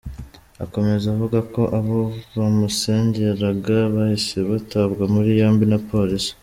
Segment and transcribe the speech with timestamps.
[0.63, 1.99] Akomeza avuga ko abo
[2.37, 6.31] bamusengeraga bahise batabwa muri yombi na Polisi.